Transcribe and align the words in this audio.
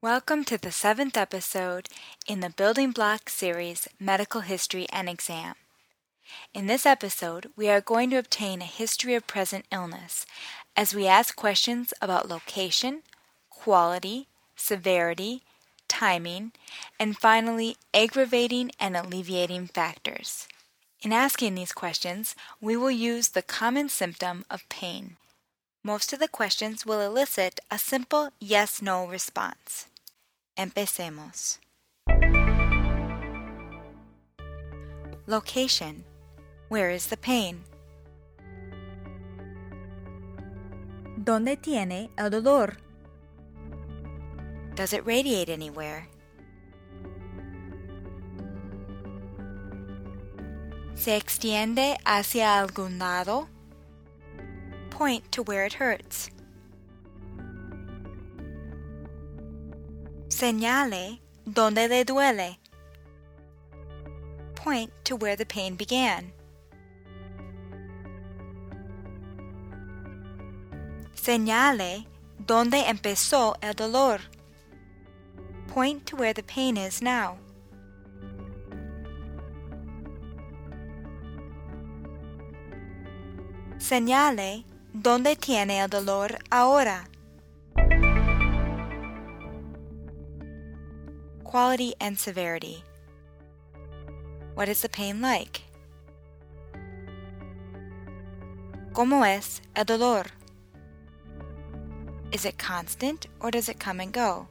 Welcome 0.00 0.44
to 0.44 0.58
the 0.58 0.70
seventh 0.70 1.16
episode 1.16 1.88
in 2.28 2.38
the 2.38 2.50
Building 2.50 2.92
Block 2.92 3.28
series 3.28 3.88
Medical 3.98 4.42
History 4.42 4.86
and 4.92 5.08
Exam. 5.08 5.56
In 6.54 6.68
this 6.68 6.86
episode, 6.86 7.50
we 7.56 7.68
are 7.68 7.80
going 7.80 8.10
to 8.10 8.16
obtain 8.16 8.62
a 8.62 8.64
history 8.64 9.16
of 9.16 9.26
present 9.26 9.64
illness 9.72 10.24
as 10.76 10.94
we 10.94 11.08
ask 11.08 11.34
questions 11.34 11.92
about 12.00 12.28
location, 12.28 13.02
quality, 13.50 14.28
severity, 14.54 15.42
timing, 15.88 16.52
and 17.00 17.18
finally, 17.18 17.76
aggravating 17.92 18.70
and 18.78 18.96
alleviating 18.96 19.66
factors. 19.66 20.46
In 21.02 21.12
asking 21.12 21.56
these 21.56 21.72
questions, 21.72 22.36
we 22.60 22.76
will 22.76 22.92
use 22.92 23.30
the 23.30 23.42
common 23.42 23.88
symptom 23.88 24.44
of 24.48 24.68
pain. 24.68 25.16
Most 25.84 26.12
of 26.12 26.18
the 26.18 26.28
questions 26.28 26.84
will 26.84 27.00
elicit 27.00 27.60
a 27.70 27.78
simple 27.78 28.30
yes 28.40 28.82
no 28.82 29.06
response. 29.06 29.86
Empecemos. 30.58 31.60
Location 35.28 36.04
Where 36.68 36.90
is 36.90 37.06
the 37.06 37.16
pain? 37.16 37.62
¿Dónde 41.16 41.56
tiene 41.56 42.10
el 42.18 42.30
dolor? 42.30 42.76
Does 44.74 44.92
it 44.92 45.06
radiate 45.06 45.48
anywhere? 45.48 46.08
¿Se 50.96 51.16
extiende 51.16 51.96
hacia 52.04 52.58
algún 52.58 52.98
lado? 52.98 53.48
Point 54.90 55.30
to 55.30 55.44
where 55.44 55.64
it 55.64 55.74
hurts. 55.74 56.30
Señale 60.38 61.20
donde 61.44 61.88
le 61.88 62.04
duele. 62.04 62.60
Point 64.54 64.92
to 65.02 65.16
where 65.16 65.34
the 65.34 65.44
pain 65.44 65.74
began. 65.74 66.32
Señale 71.16 72.06
donde 72.38 72.84
empezó 72.86 73.56
el 73.60 73.74
dolor. 73.74 74.20
Point 75.66 76.06
to 76.06 76.14
where 76.14 76.32
the 76.32 76.44
pain 76.44 76.76
is 76.76 77.02
now. 77.02 77.36
Señale 83.78 84.64
donde 84.94 85.34
tiene 85.34 85.80
el 85.80 85.88
dolor 85.88 86.38
ahora. 86.52 87.08
Quality 91.48 91.94
and 91.98 92.18
severity. 92.18 92.84
What 94.52 94.68
is 94.68 94.82
the 94.82 94.88
pain 94.90 95.22
like? 95.22 95.62
¿Cómo 98.92 99.26
es 99.26 99.62
el 99.74 99.86
dolor? 99.86 100.26
Is 102.32 102.44
it 102.44 102.58
constant 102.58 103.28
or 103.40 103.50
does 103.50 103.70
it 103.70 103.80
come 103.80 104.00
and 104.00 104.12
go? 104.12 104.46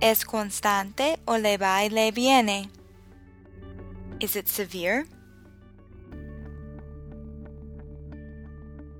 ¿Es 0.00 0.22
constante 0.22 1.16
o 1.26 1.36
le 1.36 1.56
va 1.56 1.82
y 1.82 1.88
le 1.88 2.12
viene? 2.12 2.70
Is 4.20 4.36
it 4.36 4.46
severe? 4.46 5.04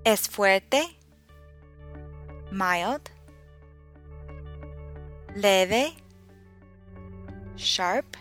¿Es 0.04 0.26
fuerte? 0.26 0.95
Mild? 2.56 3.10
Leve? 5.34 5.92
Sharp? 7.54 8.16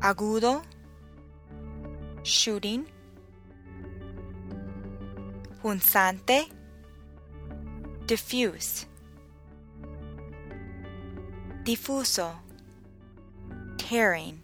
Agudo? 0.00 0.64
Shooting? 2.24 2.84
Punzante? 5.62 6.48
Diffuse? 8.06 8.86
Difuso? 11.62 12.32
Tearing? 13.76 14.42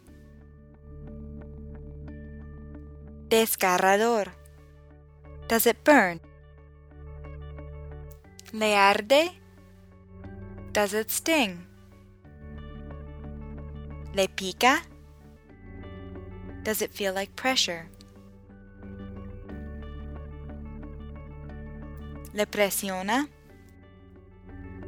Desgarrador? 3.27 4.27
Does 5.49 5.65
it 5.65 5.83
burn? 5.83 6.21
¿Le 8.55 8.73
arde? 8.73 9.31
Does 10.71 10.93
it 10.93 11.11
sting? 11.11 11.67
¿Le 14.13 14.29
pica? 14.29 14.81
Does 16.63 16.81
it 16.81 16.93
feel 16.93 17.13
like 17.13 17.35
pressure? 17.35 17.89
¿Le 22.33 22.45
presiona? 22.45 23.27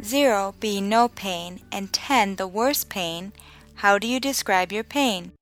Zero 0.02 0.56
being 0.62 0.88
no 0.88 1.10
pain 1.10 1.60
and 1.70 1.92
ten 1.92 2.38
the 2.38 2.48
worst 2.48 2.88
pain, 2.88 3.34
how 3.76 4.00
do 4.00 4.08
you 4.08 4.22
describe 4.22 4.72
your 4.72 4.86
pain? 4.86 5.34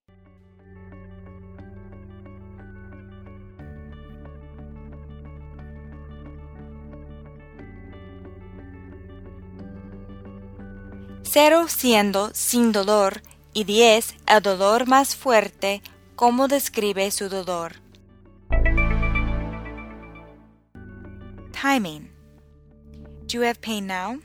Cero 11.37 11.65
siendo 11.67 12.33
sin 12.33 12.71
dolor 12.71 13.21
y 13.53 13.65
diez 13.65 14.15
el 14.25 14.41
dolor 14.41 14.87
más 14.87 15.17
fuerte, 15.17 15.81
¿cómo 16.15 16.47
describe 16.47 17.11
su 17.11 17.27
dolor? 17.27 17.73
Timing. 21.51 22.09
Do 23.27 23.33
you 23.33 23.41
have 23.41 23.59
pain 23.59 23.85
now? 23.85 24.21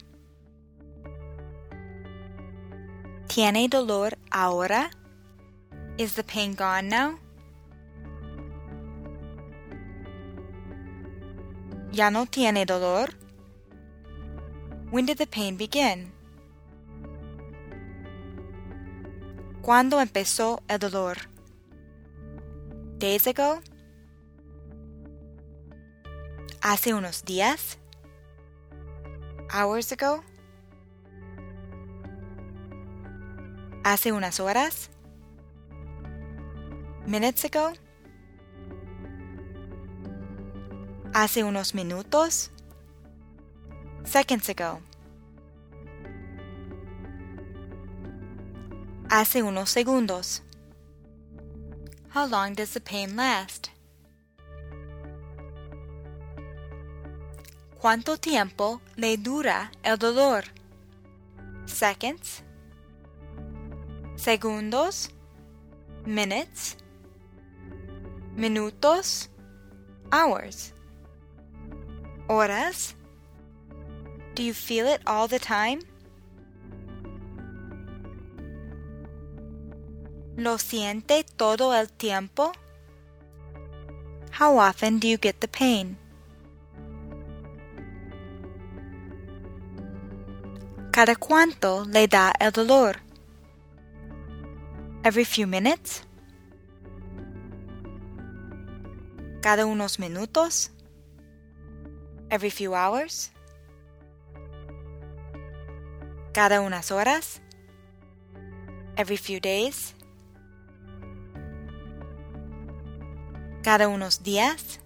¿Tiene 3.27 3.69
dolor 3.69 4.17
ahora? 4.31 4.93
Is 5.99 6.15
the 6.15 6.23
pain 6.23 6.55
gone 6.55 6.91
now? 6.91 7.19
¿Ya 11.91 12.13
no 12.13 12.27
tiene 12.27 12.65
dolor? 12.65 13.11
When 14.93 15.07
did 15.07 15.19
the 15.19 15.27
pain 15.27 15.57
begin? 15.57 16.20
¿Cuándo 19.63 20.01
empezó 20.01 20.63
el 20.69 20.79
dolor? 20.79 21.19
Days 22.99 23.27
ago? 23.27 23.61
¿Hace 26.63 26.95
unos 26.95 27.25
días? 27.25 27.79
Hours 29.53 29.93
ago? 29.93 30.25
¿Hace 33.85 34.13
unas 34.13 34.41
horas? 34.41 34.91
Minutes 37.07 37.45
ago? 37.45 37.73
¿Hace 41.13 41.45
unos 41.45 41.75
minutos? 41.75 42.51
Seconds 44.05 44.49
ago? 44.49 44.81
Hace 49.13 49.43
unos 49.43 49.71
segundos. 49.71 50.41
How 52.15 52.27
long 52.27 52.55
does 52.55 52.75
the 52.75 52.81
pain 52.81 53.17
last? 53.17 53.71
¿Cuánto 57.83 58.19
tiempo 58.21 58.81
le 58.97 59.17
dura 59.17 59.73
el 59.83 59.97
dolor? 59.97 60.45
Seconds? 61.67 62.45
Segundos? 64.15 65.11
Minutes? 66.07 66.77
Minutos? 68.37 69.29
Hours? 70.13 70.73
Horas? 72.29 72.95
Do 74.37 74.45
you 74.45 74.55
feel 74.55 74.87
it 74.87 75.03
all 75.05 75.27
the 75.27 75.41
time? 75.41 75.81
¿Lo 80.41 80.57
siente 80.57 81.23
todo 81.23 81.75
el 81.75 81.93
tiempo? 81.93 82.53
How 84.41 84.59
often 84.59 84.99
do 84.99 85.07
you 85.07 85.19
get 85.21 85.39
the 85.39 85.49
pain? 85.49 85.99
¿Cada 90.93 91.15
cuánto 91.17 91.85
le 91.85 92.09
da 92.09 92.33
el 92.41 92.53
dolor? 92.53 93.03
Every 95.05 95.27
few 95.27 95.47
minutes? 95.47 96.05
Cada 99.43 99.67
unos 99.67 99.99
minutos? 99.99 100.71
Every 102.31 102.49
few 102.49 102.75
hours? 102.75 103.31
Cada 106.33 106.63
unas 106.63 106.91
horas? 106.91 107.43
Every 108.97 109.19
few 109.19 109.39
days? 109.39 109.95
Cada 113.63 113.89
unos 113.89 114.23
días? 114.23 114.79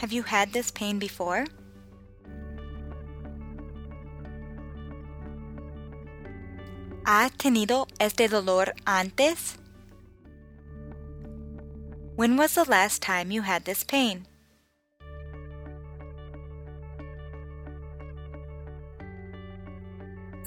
Have 0.00 0.12
you 0.12 0.24
had 0.24 0.52
this 0.52 0.72
pain 0.72 0.98
before? 0.98 1.44
¿Ha 7.04 7.30
tenido 7.36 7.86
este 8.00 8.28
dolor 8.28 8.74
antes? 8.84 9.58
When 12.16 12.36
was 12.36 12.54
the 12.54 12.64
last 12.64 13.00
time 13.00 13.30
you 13.30 13.42
had 13.42 13.64
this 13.64 13.84
pain? 13.84 14.26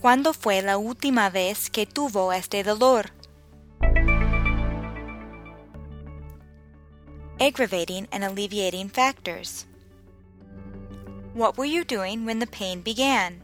¿Cuándo 0.01 0.33
fue 0.33 0.61
la 0.61 0.77
última 0.77 1.29
vez 1.29 1.69
que 1.69 1.85
tuvo 1.85 2.33
este 2.33 2.61
dolor? 2.63 3.11
Aggravating 7.43 8.07
and 8.13 8.23
alleviating 8.23 8.87
factors. 8.87 9.65
What 11.33 11.57
were 11.57 11.65
you 11.65 11.83
doing 11.83 12.23
when 12.23 12.39
the 12.39 12.47
pain 12.47 12.81
began? 12.81 13.43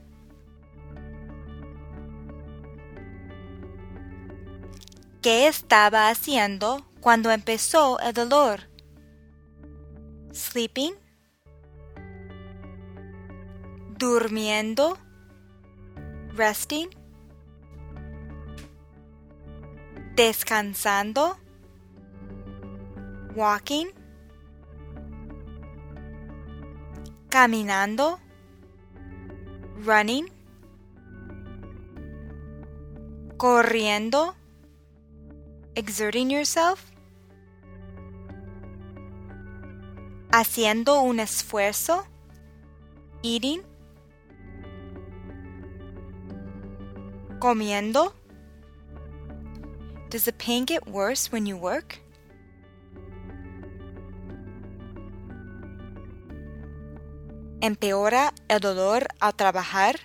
¿Qué 5.22 5.50
estaba 5.50 6.10
haciendo 6.10 6.86
cuando 7.02 7.30
empezó 7.30 8.00
el 8.00 8.14
dolor? 8.14 8.62
Sleeping? 10.32 10.94
Durmiendo? 13.98 14.98
Resting? 16.38 16.88
Descansando? 20.16 21.36
Walking? 23.40 23.88
Caminando? 27.30 28.20
Running? 29.78 30.28
Corriendo? 33.38 34.36
exerting 35.78 36.30
yourself? 36.30 36.92
Haciendo 40.34 41.02
un 41.02 41.22
esfuerzo? 41.22 42.06
Eating? 43.24 43.64
Comiendo? 47.40 48.12
Does 50.10 50.26
the 50.26 50.34
pain 50.34 50.66
get 50.66 50.86
worse 50.86 51.32
when 51.32 51.46
you 51.46 51.56
work? 51.56 52.00
¿Empeora 57.62 58.34
el 58.48 58.62
dolor 58.62 59.08
al 59.20 59.36
trabajar? 59.36 60.00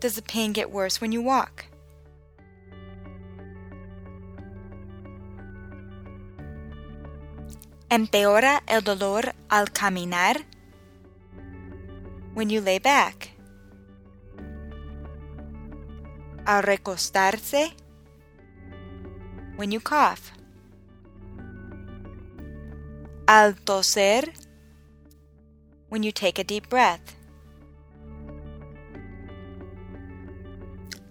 Does 0.00 0.14
the 0.14 0.22
pain 0.22 0.54
get 0.54 0.70
worse 0.70 1.02
when 1.02 1.12
you 1.12 1.20
walk? 1.20 1.66
¿Empeora 7.90 8.62
el 8.66 8.80
dolor 8.80 9.34
al 9.50 9.66
caminar? 9.66 10.46
When 12.32 12.48
you 12.48 12.62
lay 12.62 12.78
back. 12.78 13.36
Al 16.46 16.62
recostarse? 16.62 17.74
When 19.56 19.70
you 19.70 19.80
cough. 19.80 20.32
Al 23.28 23.54
toser? 23.56 24.45
When 25.88 26.02
you 26.02 26.12
take 26.12 26.38
a 26.38 26.44
deep 26.44 26.68
breath. 26.68 27.16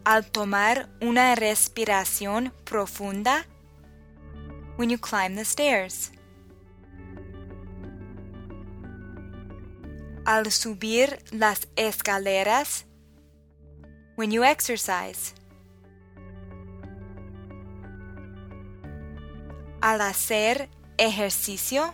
Al 0.06 0.24
tomar 0.32 0.90
una 1.02 1.36
respiración 1.36 2.52
profunda? 2.64 3.46
When 4.78 4.90
you 4.90 4.98
climb 4.98 5.36
the 5.36 5.46
stairs. 5.46 6.12
al 10.26 10.52
subir 10.52 11.20
las 11.32 11.68
escaleras, 11.76 12.86
when 14.16 14.32
you 14.32 14.44
exercise, 14.44 15.36
al 19.82 20.02
hacer 20.02 20.68
ejercicio, 20.98 21.94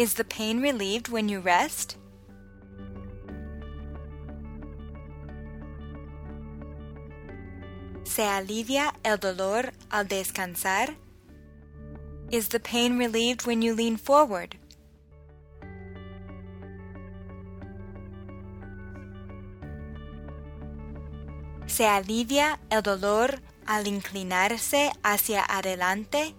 is 0.00 0.14
the 0.14 0.24
pain 0.24 0.62
relieved 0.62 1.10
when 1.10 1.28
you 1.28 1.40
rest? 1.40 1.98
¿Se 8.04 8.22
alivia 8.22 8.94
el 9.04 9.18
dolor 9.18 9.72
al 9.90 10.06
descansar? 10.06 10.96
Is 12.30 12.48
the 12.48 12.60
pain 12.60 12.96
relieved 12.96 13.46
when 13.46 13.60
you 13.60 13.74
lean 13.74 13.98
forward? 13.98 14.56
se 21.66 21.86
alivia 21.86 22.58
el 22.68 22.82
dolor 22.82 23.40
al 23.64 23.86
inclinarse 23.86 24.90
hacia 25.04 25.44
adelante 25.44 26.34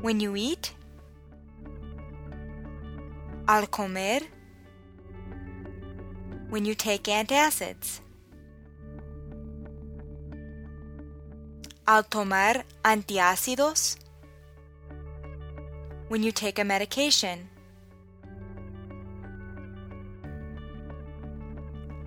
when 0.00 0.18
you 0.18 0.34
eat, 0.34 0.72
al 3.50 3.66
comer, 3.66 4.20
when 6.50 6.64
you 6.64 6.76
take 6.76 7.10
antacids, 7.10 8.00
al 11.84 12.04
tomar 12.04 12.64
antiácidos, 12.84 13.96
when 16.06 16.22
you 16.22 16.30
take 16.30 16.60
a 16.60 16.64
medication. 16.64 17.48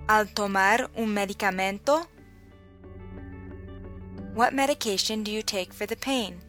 Al 0.08 0.24
tomar 0.28 0.90
un 0.96 1.12
medicamento, 1.14 2.06
what 4.32 4.54
medication 4.54 5.22
do 5.22 5.30
you 5.30 5.42
take 5.42 5.74
for 5.74 5.84
the 5.84 5.96
pain? 5.96 6.40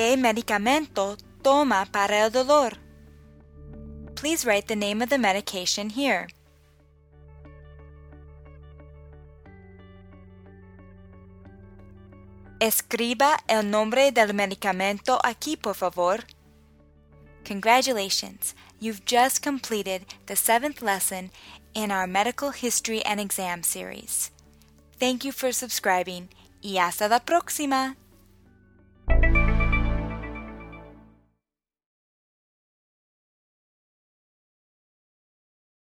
¿Qué 0.00 0.16
medicamento 0.16 1.18
toma 1.42 1.84
para 1.84 2.24
el 2.24 2.32
dolor? 2.32 2.78
Please 4.14 4.46
write 4.46 4.66
the 4.66 4.74
name 4.74 5.02
of 5.02 5.10
the 5.10 5.18
medication 5.18 5.90
here. 5.90 6.26
Escriba 12.58 13.36
el 13.46 13.64
nombre 13.64 14.10
del 14.10 14.32
medicamento 14.32 15.20
aquí, 15.22 15.58
por 15.58 15.74
favor. 15.74 16.24
Congratulations! 17.44 18.54
You've 18.80 19.04
just 19.04 19.42
completed 19.42 20.06
the 20.24 20.34
seventh 20.34 20.80
lesson 20.80 21.30
in 21.74 21.90
our 21.90 22.06
Medical 22.06 22.52
History 22.52 23.04
and 23.04 23.20
Exam 23.20 23.62
series. 23.62 24.30
Thank 24.98 25.26
you 25.26 25.32
for 25.32 25.52
subscribing 25.52 26.30
y 26.62 26.78
hasta 26.78 27.06
la 27.06 27.18
próxima! 27.18 27.99